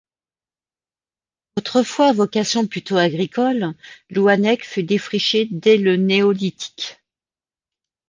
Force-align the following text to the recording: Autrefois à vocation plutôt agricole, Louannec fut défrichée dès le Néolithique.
Autrefois 1.59 2.07
à 2.07 2.13
vocation 2.13 2.65
plutôt 2.65 2.97
agricole, 2.97 3.75
Louannec 4.09 4.65
fut 4.65 4.81
défrichée 4.81 5.47
dès 5.51 5.77
le 5.77 5.95
Néolithique. 5.95 6.97